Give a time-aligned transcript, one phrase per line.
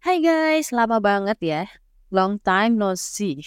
[0.00, 1.62] Hai guys, lama banget ya.
[2.08, 3.44] Long time no see.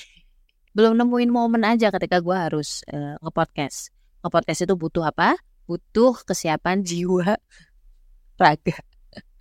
[0.70, 3.90] Belum nemuin momen aja ketika gue harus uh, nge-podcast.
[4.22, 5.34] Nge-podcast itu butuh apa?
[5.66, 7.42] Butuh kesiapan jiwa,
[8.42, 8.78] raga.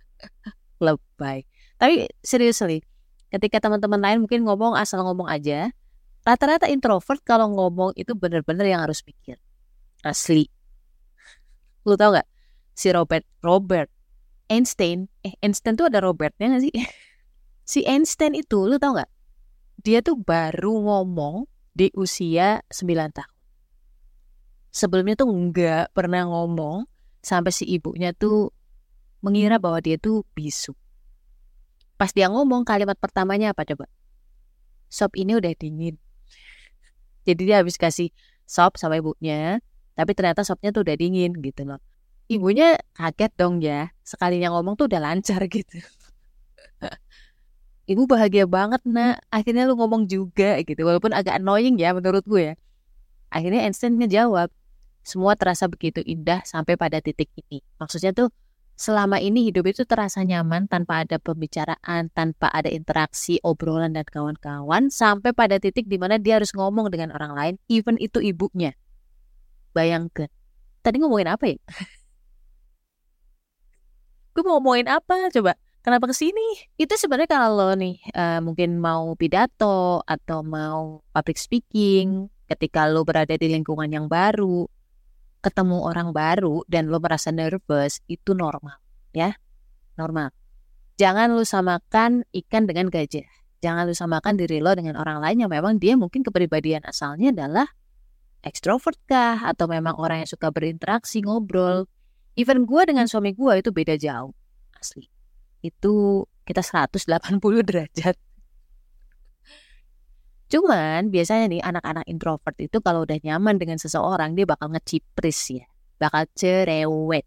[0.81, 1.45] Lebay.
[1.77, 2.81] Tapi seriously,
[3.29, 5.69] ketika teman-teman lain mungkin ngomong asal ngomong aja,
[6.25, 9.37] rata-rata introvert kalau ngomong itu bener-bener yang harus pikir.
[10.01, 10.49] Asli.
[11.85, 12.25] Lu tau gak?
[12.73, 13.92] Si Robert, Robert
[14.51, 16.73] Einstein, eh Einstein tuh ada Robertnya gak sih?
[17.71, 19.09] si Einstein itu, lu tau gak?
[19.79, 23.33] Dia tuh baru ngomong di usia 9 tahun.
[24.73, 26.89] Sebelumnya tuh nggak pernah ngomong
[27.21, 28.49] sampai si ibunya tuh
[29.21, 30.73] mengira bahwa dia tuh bisu.
[31.93, 33.85] Pas dia ngomong kalimat pertamanya apa coba?
[34.89, 36.01] Sop ini udah dingin.
[37.23, 38.09] Jadi dia habis kasih
[38.49, 39.61] sop sama ibunya,
[39.93, 41.79] tapi ternyata sopnya tuh udah dingin gitu loh
[42.35, 45.79] ibunya kaget dong ya sekalinya ngomong tuh udah lancar gitu
[47.87, 52.51] ibu bahagia banget nak akhirnya lu ngomong juga gitu walaupun agak annoying ya menurut gue
[52.51, 52.55] ya
[53.29, 54.49] akhirnya Einstein ngejawab
[55.03, 58.31] semua terasa begitu indah sampai pada titik ini maksudnya tuh
[58.73, 64.89] selama ini hidup itu terasa nyaman tanpa ada pembicaraan, tanpa ada interaksi, obrolan dan kawan-kawan
[64.89, 68.73] sampai pada titik di mana dia harus ngomong dengan orang lain, even itu ibunya.
[69.77, 70.29] Bayangkan.
[70.81, 71.57] Tadi ngomongin apa ya?
[74.33, 75.29] gue mau ngomongin apa?
[75.29, 75.53] Coba
[75.85, 76.73] kenapa ke sini?
[76.75, 83.37] Itu sebenarnya kalau nih uh, mungkin mau pidato atau mau public speaking ketika lo berada
[83.37, 84.67] di lingkungan yang baru
[85.43, 88.79] ketemu orang baru dan lo merasa nervous itu normal
[89.13, 89.37] ya.
[89.93, 90.33] Normal.
[90.97, 93.27] Jangan lo samakan ikan dengan gajah.
[93.61, 97.67] Jangan lo samakan diri lo dengan orang lain yang memang dia mungkin kepribadian asalnya adalah
[98.43, 101.87] ekstrovert kah atau memang orang yang suka berinteraksi ngobrol
[102.33, 104.33] Even gue dengan suami gue itu beda jauh.
[104.73, 105.05] Asli.
[105.61, 108.15] Itu kita 180 derajat.
[110.49, 115.65] Cuman biasanya nih anak-anak introvert itu kalau udah nyaman dengan seseorang dia bakal ngecipris ya.
[115.97, 117.25] Bakal cerewet.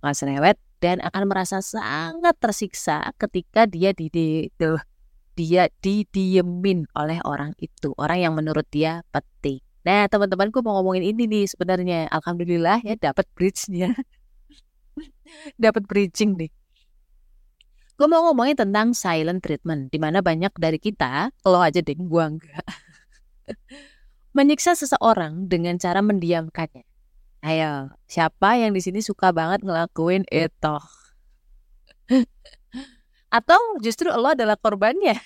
[0.00, 4.68] Bakal cerewet dan akan merasa sangat tersiksa ketika dia di, di, di
[5.38, 9.62] dia didiemin oleh orang itu, orang yang menurut dia penting.
[9.88, 12.12] Nah, teman-temanku mau ngomongin ini nih sebenarnya.
[12.12, 13.96] Alhamdulillah ya dapat bridge-nya.
[15.64, 16.52] dapat bridging nih.
[17.96, 22.24] Gue mau ngomongin tentang silent treatment, di mana banyak dari kita, kalau aja deh, gue
[22.24, 22.66] enggak,
[24.36, 26.86] menyiksa seseorang dengan cara mendiamkannya.
[27.42, 30.76] Ayo, siapa yang di sini suka banget ngelakuin itu?
[33.40, 35.18] Atau justru lo adalah korbannya?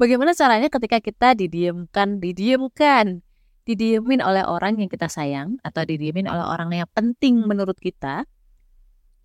[0.00, 3.27] Bagaimana caranya ketika kita didiamkan, didiamkan,
[3.68, 8.24] didiemin oleh orang yang kita sayang atau didiemin oleh orang yang penting menurut kita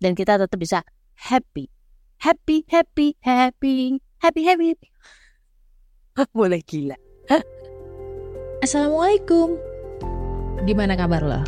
[0.04, 0.84] dan kita tetap bisa
[1.16, 1.72] happy
[2.20, 4.92] happy happy happy happy happy, happy.
[6.36, 7.00] boleh gila
[8.64, 9.56] Assalamualaikum
[10.68, 11.40] Gimana kabar lo?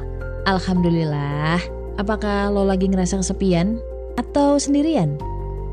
[0.49, 1.61] Alhamdulillah
[2.01, 3.81] Apakah lo lagi ngerasa kesepian?
[4.17, 5.17] Atau sendirian?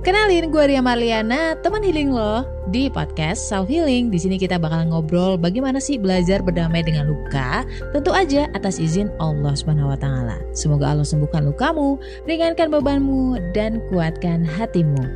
[0.04, 4.12] Kenalin, gue Ria Marliana, teman healing lo di podcast Self Healing.
[4.12, 7.64] Di sini kita bakal ngobrol bagaimana sih belajar berdamai dengan luka,
[7.96, 10.36] tentu aja atas izin Allah Subhanahu wa taala.
[10.52, 11.96] Semoga Allah sembuhkan lukamu,
[12.28, 15.08] ringankan bebanmu dan kuatkan hatimu.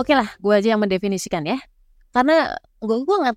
[0.00, 1.60] Oke lah, gue aja yang mendefinisikan ya.
[2.16, 3.36] Karena gue gue nggak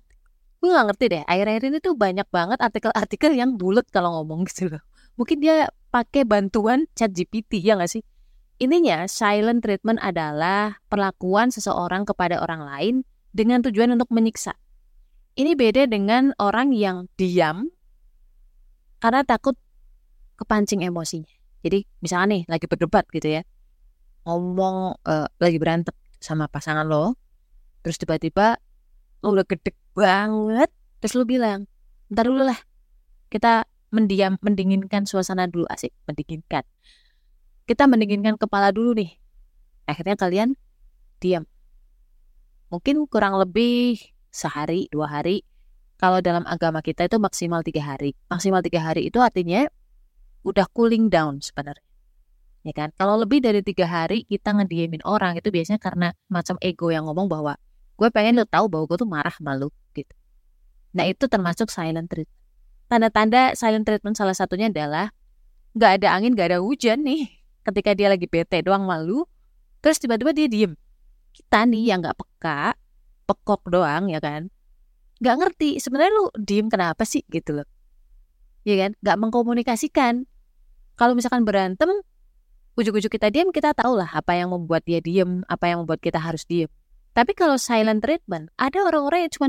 [0.56, 1.22] gue nggak ngerti deh.
[1.28, 4.80] Akhir-akhir ini tuh banyak banget artikel-artikel yang bulat kalau ngomong gitu loh.
[5.20, 8.00] Mungkin dia pakai bantuan chat GPT ya nggak sih?
[8.56, 12.94] Intinya, silent treatment adalah perlakuan seseorang kepada orang lain
[13.36, 14.56] dengan tujuan untuk menyiksa.
[15.36, 17.68] Ini beda dengan orang yang diam
[18.96, 19.60] karena takut
[20.40, 21.28] kepancing emosinya.
[21.60, 23.42] Jadi misalnya nih lagi berdebat gitu ya,
[24.24, 27.20] ngomong uh, lagi berantem sama pasangan lo,
[27.84, 28.56] terus tiba-tiba
[29.20, 30.72] lo udah gede banget,
[31.04, 31.68] terus lo bilang,
[32.08, 32.56] ntar dulu lah,
[33.28, 36.64] kita mendiam, mendinginkan suasana dulu asik, mendinginkan
[37.66, 39.18] kita mendinginkan kepala dulu nih.
[39.90, 40.54] Akhirnya kalian
[41.18, 41.44] diam.
[42.70, 43.98] Mungkin kurang lebih
[44.30, 45.42] sehari, dua hari.
[45.98, 48.14] Kalau dalam agama kita itu maksimal tiga hari.
[48.30, 49.66] Maksimal tiga hari itu artinya
[50.46, 51.82] udah cooling down sebenarnya.
[52.62, 52.90] Ya kan?
[52.98, 57.30] Kalau lebih dari tiga hari kita ngediemin orang itu biasanya karena macam ego yang ngomong
[57.30, 57.54] bahwa
[57.94, 60.14] gue pengen lo tahu bahwa gue tuh marah malu gitu.
[60.94, 62.34] Nah itu termasuk silent treatment.
[62.86, 65.10] Tanda-tanda silent treatment salah satunya adalah
[65.78, 67.35] nggak ada angin, nggak ada hujan nih
[67.66, 69.26] ketika dia lagi bete doang malu
[69.82, 70.72] terus tiba-tiba dia diem.
[71.34, 72.78] Kita nih yang nggak peka
[73.26, 74.48] pekok doang ya kan?
[75.18, 77.68] Nggak ngerti sebenarnya lu diem kenapa sih gitu loh.
[78.62, 78.94] Ya kan?
[79.02, 80.24] Nggak mengkomunikasikan.
[80.96, 81.90] Kalau misalkan berantem
[82.76, 86.20] ujuk-ujuk kita diam, kita tahu lah apa yang membuat dia diem, apa yang membuat kita
[86.20, 86.68] harus diem.
[87.16, 89.48] Tapi kalau silent treatment, ada orang-orang yang cuma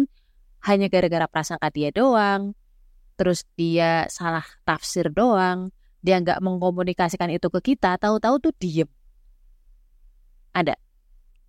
[0.64, 2.56] hanya gara-gara prasangka dia doang,
[3.20, 8.90] terus dia salah tafsir doang, dia nggak mengkomunikasikan itu ke kita, tahu-tahu tuh diem.
[10.54, 10.78] Ada.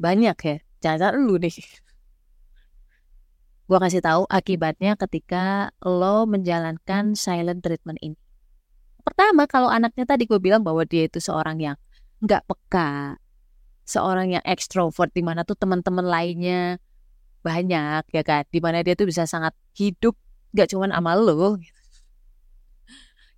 [0.01, 0.57] Banyak ya.
[0.79, 1.55] Jangan-jangan lu nih.
[3.69, 8.17] Gua kasih tahu akibatnya ketika lo menjalankan silent treatment ini.
[9.05, 11.77] Pertama, kalau anaknya tadi gue bilang bahwa dia itu seorang yang
[12.21, 13.17] nggak peka,
[13.89, 16.77] seorang yang ekstrovert, di mana tuh teman-teman lainnya
[17.41, 20.13] banyak ya kan, di mana dia tuh bisa sangat hidup,
[20.53, 21.57] nggak cuma sama lo.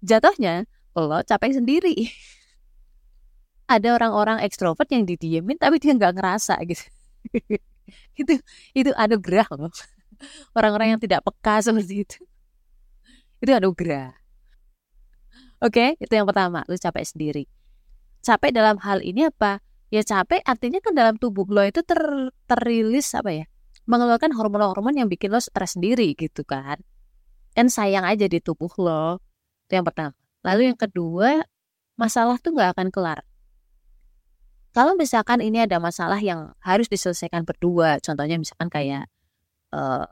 [0.02, 0.66] Jatuhnya
[0.96, 1.94] lo capek sendiri.
[3.74, 6.84] Ada orang-orang ekstrovert yang didiemin tapi dia nggak ngerasa gitu.
[8.20, 8.34] itu
[8.74, 9.70] itu anugerah loh.
[10.58, 12.18] Orang-orang yang tidak peka seperti itu.
[13.40, 14.20] Itu anugerah.
[15.60, 17.44] Oke, itu yang pertama, lu capek sendiri.
[18.24, 19.60] Capek dalam hal ini apa?
[19.92, 22.00] Ya capek artinya kan dalam tubuh lo itu ter,
[22.46, 23.44] terilis apa ya?
[23.88, 26.78] Mengeluarkan hormon-hormon yang bikin lo stres sendiri gitu kan.
[27.56, 29.18] Kan sayang aja di tubuh lo.
[29.66, 30.19] Itu yang pertama.
[30.40, 31.44] Lalu yang kedua,
[32.00, 33.20] masalah tuh nggak akan kelar.
[34.70, 39.10] Kalau misalkan ini ada masalah yang harus diselesaikan berdua, contohnya misalkan kayak
[39.74, 40.06] uh,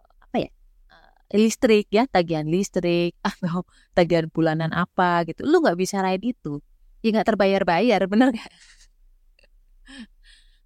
[1.37, 6.65] listrik ya tagihan listrik atau tagihan bulanan apa gitu lu nggak bisa raid itu
[7.05, 8.49] ya nggak terbayar-bayar bener gak?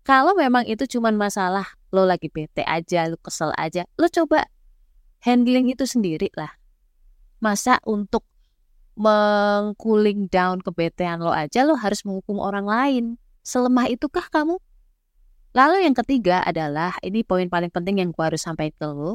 [0.09, 4.47] kalau memang itu cuma masalah lo lagi bete aja lu kesel aja lo coba
[5.27, 6.55] handling itu sendiri lah
[7.43, 8.23] masa untuk
[8.95, 13.05] mengcooling down kebetean lo aja lo harus menghukum orang lain
[13.41, 14.61] selemah itukah kamu
[15.57, 19.13] lalu yang ketiga adalah ini poin paling penting yang gua harus sampaikan ke lo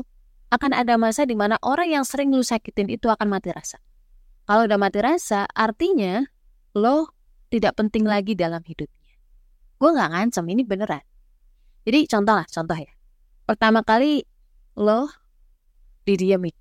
[0.47, 3.83] akan ada masa di mana orang yang sering lu sakitin itu akan mati rasa.
[4.47, 6.23] Kalau udah mati rasa, artinya
[6.71, 7.11] lo
[7.51, 9.15] tidak penting lagi dalam hidupnya.
[9.75, 11.03] Gue gak ngancam, ini beneran.
[11.83, 12.91] Jadi contoh lah, contoh ya.
[13.43, 14.23] Pertama kali
[14.79, 15.11] lo
[16.07, 16.55] didiemin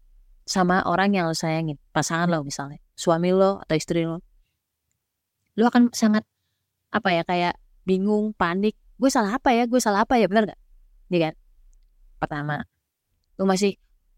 [0.47, 4.25] sama orang yang lo sayangin, pasangan lo misalnya, suami lo atau istri lo.
[5.55, 6.25] Lo akan sangat,
[6.91, 7.55] apa ya, kayak
[7.85, 8.75] bingung, panik.
[8.97, 10.61] Gue salah apa ya, gue salah apa ya, bener gak?
[11.13, 11.35] Ini kan?
[12.17, 12.65] Pertama,
[13.37, 13.77] lu masih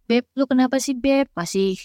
[0.09, 1.77] beb lu kenapa sih beb masih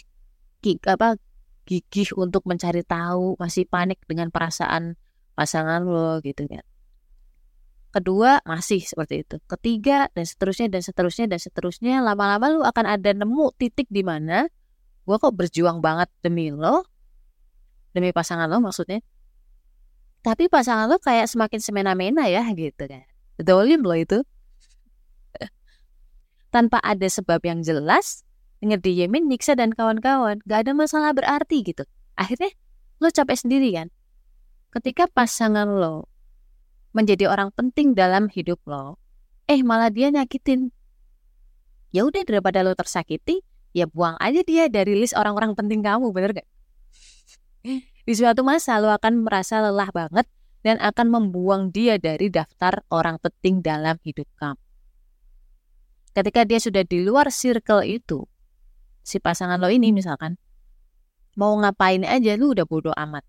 [0.63, 1.19] gig, apa
[1.67, 4.95] gigih untuk mencari tahu masih panik dengan perasaan
[5.35, 6.63] pasangan lo gitu kan
[7.93, 13.11] kedua masih seperti itu ketiga dan seterusnya dan seterusnya dan seterusnya lama-lama lu akan ada
[13.13, 14.47] nemu titik di mana
[15.03, 16.87] gua kok berjuang banget demi lo
[17.93, 19.03] demi pasangan lo maksudnya
[20.23, 23.03] tapi pasangan lo kayak semakin semena-mena ya gitu kan
[23.37, 24.23] betulin lo itu
[26.53, 28.21] tanpa ada sebab yang jelas,
[28.61, 31.83] ngediemin Niksa dan kawan-kawan, gak ada masalah berarti gitu.
[32.15, 32.53] Akhirnya
[33.01, 33.89] lo capek sendiri kan.
[34.71, 36.07] Ketika pasangan lo
[36.93, 39.01] menjadi orang penting dalam hidup lo,
[39.49, 40.69] eh malah dia nyakitin.
[41.93, 43.41] Ya udah daripada lo tersakiti,
[43.73, 46.47] ya buang aja dia dari list orang-orang penting kamu, bener gak?
[48.03, 50.29] Di suatu masa lo akan merasa lelah banget
[50.63, 54.63] dan akan membuang dia dari daftar orang penting dalam hidup kamu
[56.13, 58.23] ketika dia sudah di luar circle itu,
[59.01, 60.37] si pasangan lo ini misalkan,
[61.33, 63.25] mau ngapain aja lu udah bodoh amat.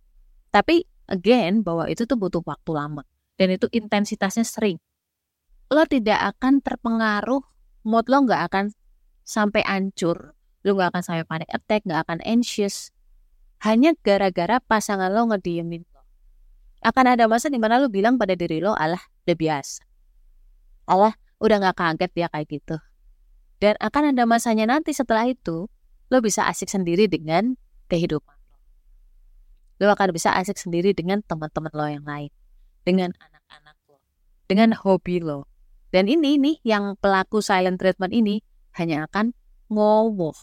[0.53, 3.03] Tapi again, bahwa itu tuh butuh waktu lama.
[3.35, 4.79] Dan itu intensitasnya sering.
[5.73, 7.43] Lo tidak akan terpengaruh,
[7.83, 8.65] mood lo nggak akan
[9.25, 10.37] sampai hancur.
[10.65, 12.93] Lo nggak akan sampai panic attack, nggak akan anxious.
[13.65, 16.05] Hanya gara-gara pasangan lo ngediemin lo.
[16.85, 19.83] Akan ada masa di mana lo bilang pada diri lo, alah, udah biasa.
[20.85, 22.77] Allah, udah gak kaget ya kayak gitu.
[23.57, 25.73] Dan akan ada masanya nanti setelah itu,
[26.13, 27.57] lo bisa asik sendiri dengan
[27.89, 28.57] kehidupan lo.
[29.81, 32.29] Lo akan bisa asik sendiri dengan teman-teman lo yang lain.
[32.85, 33.97] Dengan anak-anak lo.
[34.45, 35.49] Dengan hobi lo.
[35.89, 38.45] Dan ini nih yang pelaku silent treatment ini
[38.79, 39.35] hanya akan
[39.71, 40.37] ngomong.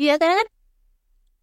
[0.00, 0.46] Iya kan?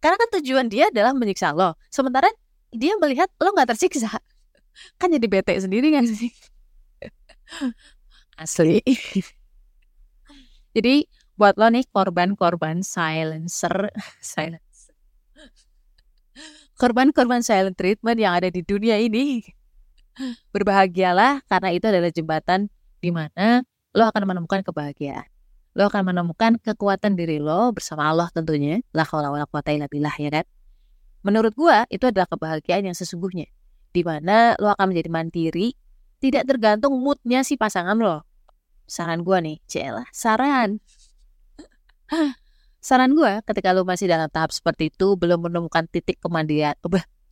[0.02, 1.78] Karena kan tujuan dia adalah menyiksa lo.
[1.88, 2.28] Sementara
[2.74, 4.18] dia melihat lo gak tersiksa.
[5.00, 6.32] Kan jadi bete sendiri kan sih?
[8.42, 8.80] Asli.
[10.76, 11.04] Jadi
[11.36, 13.92] buat lo nih korban-korban silencer,
[14.24, 14.96] silencer.
[16.80, 19.44] Korban-korban silent treatment yang ada di dunia ini.
[20.48, 22.72] Berbahagialah karena itu adalah jembatan
[23.04, 23.60] di mana
[23.92, 25.28] lo akan menemukan kebahagiaan.
[25.72, 28.80] Lo akan menemukan kekuatan diri lo bersama Allah tentunya.
[28.92, 30.44] La haula wala quwata illa billah ya kan.
[31.24, 33.48] Menurut gua itu adalah kebahagiaan yang sesungguhnya.
[33.92, 35.76] Di mana lo akan menjadi mandiri,
[36.18, 38.24] tidak tergantung moodnya si pasangan lo.
[38.88, 40.80] Saran gue nih, celah, saran.
[42.86, 46.76] saran gue ketika lo masih dalam tahap seperti itu, belum menemukan titik kemandirian,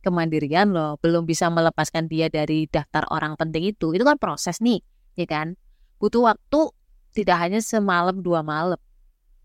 [0.01, 4.81] kemandirian lo, belum bisa melepaskan dia dari daftar orang penting itu, itu kan proses nih,
[5.17, 5.57] ya kan?
[6.01, 6.61] Butuh waktu
[7.13, 8.81] tidak hanya semalam dua malam,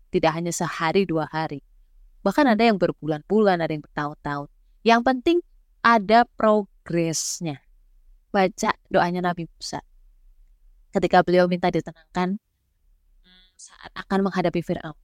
[0.09, 1.61] tidak hanya sehari dua hari,
[2.25, 4.49] bahkan ada yang berbulan-bulan, ada yang bertahun-tahun.
[4.81, 5.37] Yang penting
[5.85, 7.61] ada progresnya.
[8.33, 9.85] Baca doanya Nabi Musa.
[10.89, 12.41] Ketika beliau minta ditenangkan
[13.53, 14.97] saat akan menghadapi Fir'aun.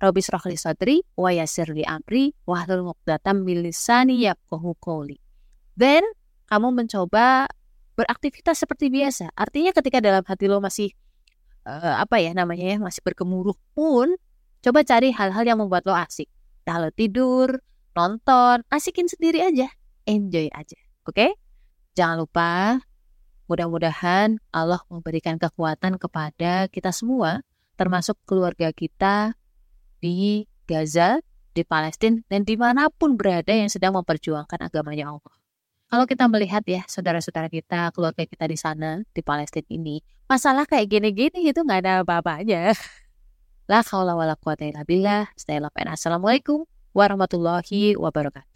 [0.00, 4.26] Robi srohli sadri wa yasir li amri wa hlul muqdatam milisani
[4.80, 5.20] qawli.
[5.76, 6.02] Then
[6.48, 7.46] kamu mencoba
[8.00, 9.28] beraktivitas seperti biasa.
[9.36, 10.96] Artinya ketika dalam hati lo masih
[11.68, 14.16] uh, apa ya namanya ya masih bergemuruh pun
[14.64, 16.32] coba cari hal-hal yang membuat lo asik.
[16.64, 17.60] Kalau tidur,
[17.92, 19.68] nonton, asikin sendiri aja,
[20.08, 20.80] enjoy aja.
[21.04, 21.12] Oke?
[21.12, 21.30] Okay?
[21.92, 22.80] Jangan lupa
[23.50, 27.42] mudah-mudahan Allah memberikan kekuatan kepada kita semua
[27.74, 29.34] termasuk keluarga kita
[29.98, 31.18] di Gaza,
[31.56, 35.39] di Palestina, dan di mana pun berada yang sedang memperjuangkan agamanya Allah.
[35.90, 39.98] Kalau kita melihat ya saudara-saudara kita, keluarga kita di sana, di Palestina ini,
[40.30, 42.70] masalah kayak gini-gini itu nggak ada apa-apanya.
[43.70, 45.34] La haula wala quwata illa billah.
[45.34, 46.62] Assalamualaikum
[46.94, 48.49] warahmatullahi wabarakatuh.